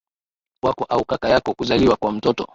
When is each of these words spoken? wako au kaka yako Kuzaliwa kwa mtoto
wako 0.63 0.85
au 0.89 1.05
kaka 1.05 1.29
yako 1.29 1.53
Kuzaliwa 1.53 1.95
kwa 1.95 2.11
mtoto 2.11 2.47